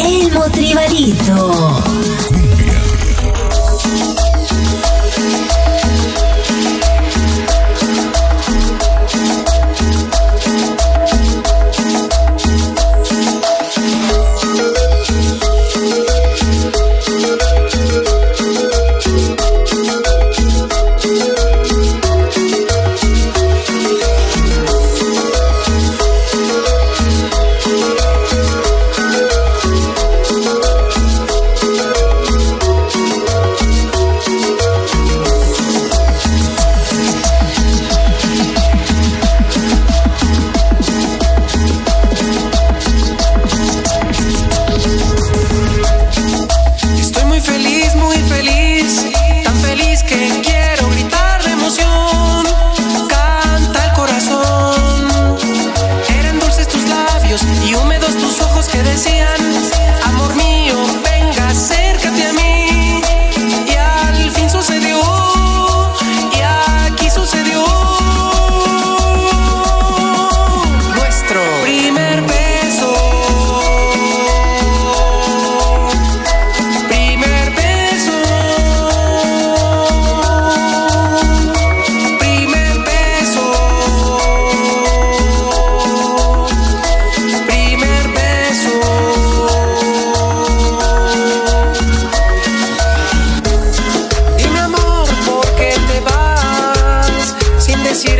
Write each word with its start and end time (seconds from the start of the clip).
El 0.00 0.32
Motribalito. 0.32 1.82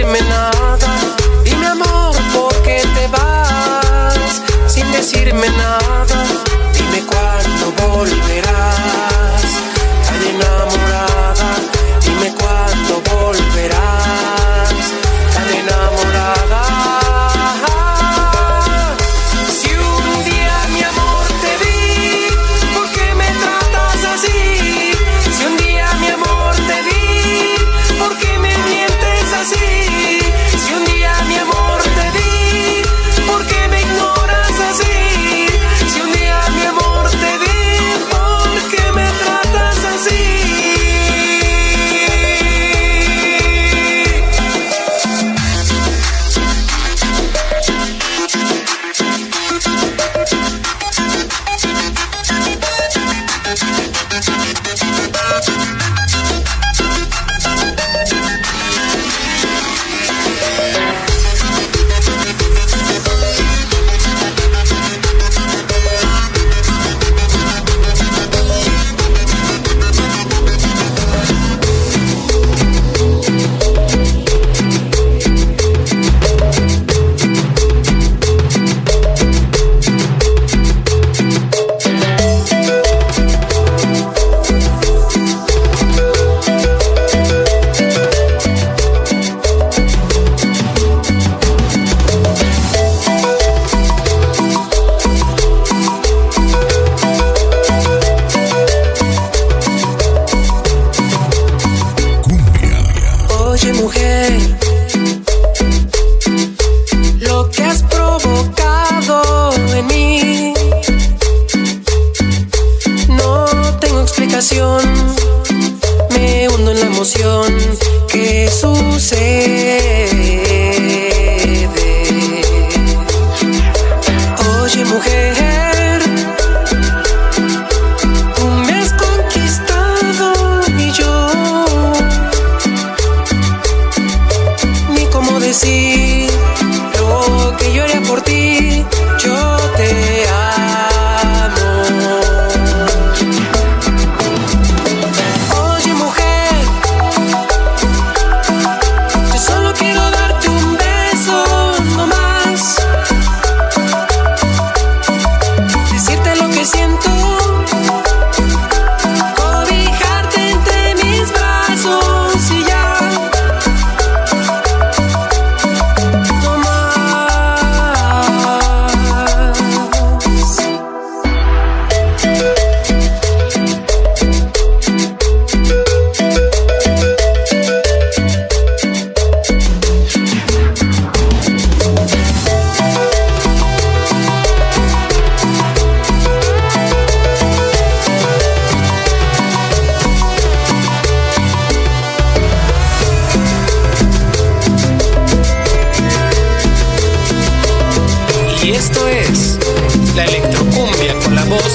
Yo 0.07 0.15
solo 0.15 0.46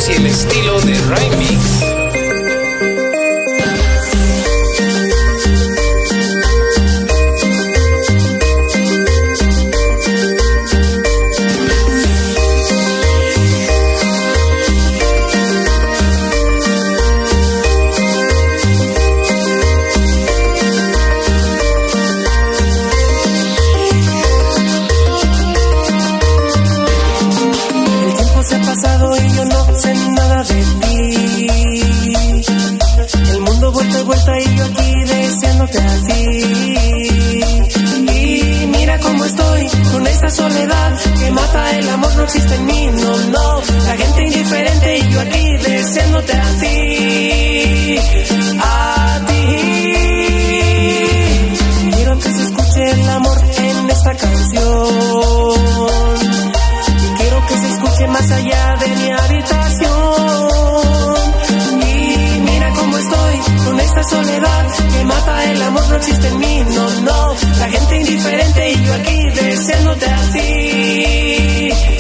y 0.09 0.13
el 0.13 0.25
estilo 0.25 0.79
de 0.81 0.93
Remix. 1.01 1.30
soledad 40.31 40.99
que 41.19 41.31
mata 41.31 41.77
el 41.77 41.89
amor 41.89 42.15
no 42.15 42.23
existe 42.23 42.55
en 42.55 42.65
mí, 42.65 42.89
no, 42.93 43.17
no. 43.17 43.61
La 43.85 43.97
gente 43.97 44.23
indiferente 44.23 44.97
y 44.97 45.11
yo 45.11 45.21
aquí 45.21 45.57
deseándote 45.57 46.33
a 46.33 46.59
ti, 46.59 47.97
a 48.59 49.21
ti. 49.27 49.45
Quiero 51.95 52.19
que 52.19 52.31
se 52.31 52.43
escuche 52.43 52.91
el 52.91 53.09
amor 53.09 53.37
en 53.57 53.89
esta 53.89 54.15
canción. 54.15 54.87
Quiero 57.17 57.45
que 57.47 57.57
se 57.57 57.67
escuche 57.67 58.07
más 58.07 58.31
allá 58.31 58.75
de 58.79 58.87
mi 58.95 59.11
habitación. 59.11 59.60
soledad 64.03 64.67
que 64.91 65.05
mata 65.05 65.51
el 65.51 65.61
amor 65.61 65.87
no 65.89 65.95
existe 65.95 66.27
en 66.27 66.39
mí, 66.39 66.63
no, 66.73 66.89
no. 67.01 67.35
La 67.59 67.69
gente 67.69 67.97
indiferente 67.97 68.71
y 68.71 68.85
yo 68.85 68.93
aquí 68.93 69.29
deseándote 69.29 70.05
así. 70.05 71.90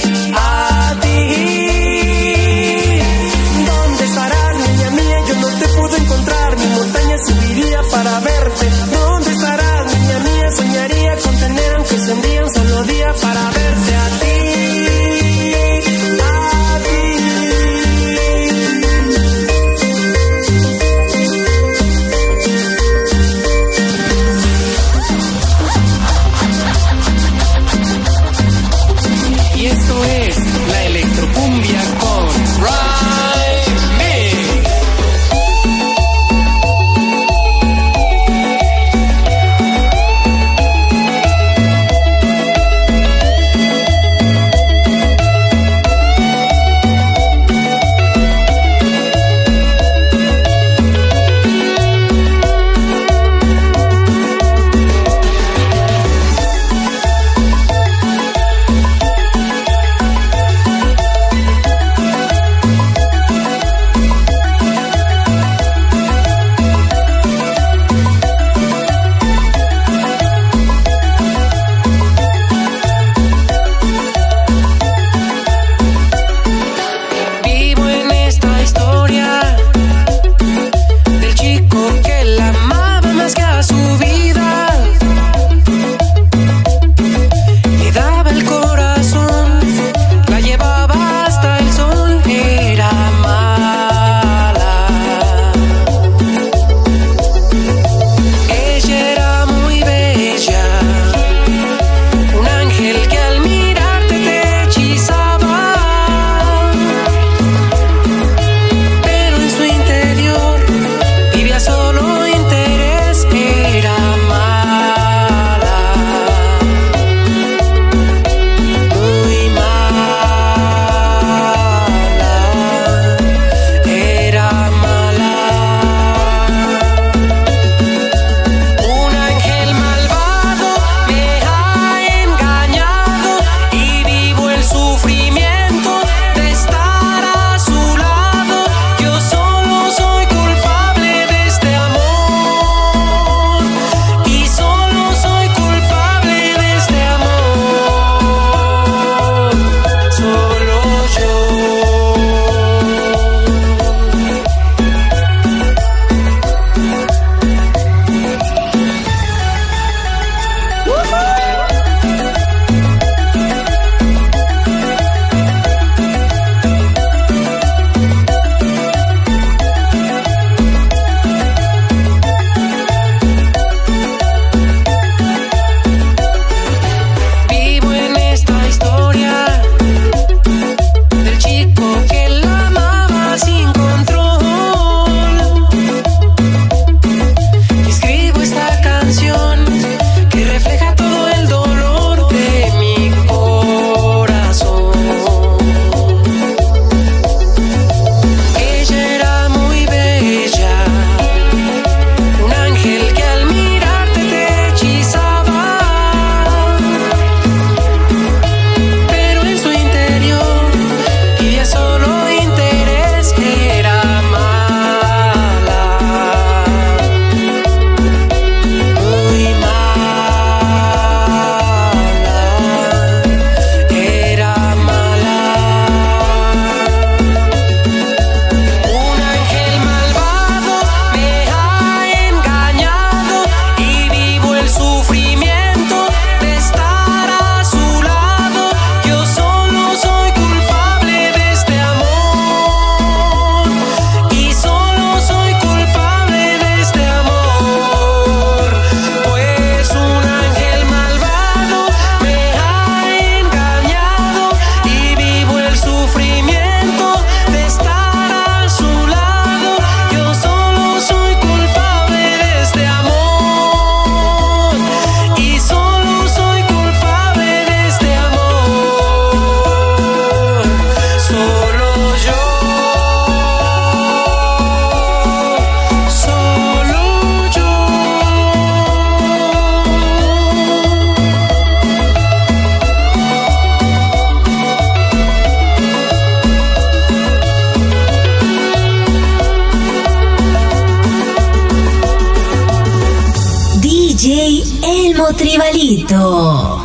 Tribalito. 295.61 296.80